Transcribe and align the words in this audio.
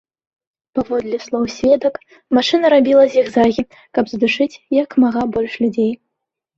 Паводле 0.79 1.19
слоў 1.25 1.45
сведак, 1.57 2.01
машына 2.39 2.65
рабіла 2.77 3.03
зігзагі, 3.15 3.69
каб 3.95 4.05
задушыць 4.15 4.53
як 4.83 5.01
мага 5.07 5.21
больш 5.41 5.53
людзей. 5.65 5.93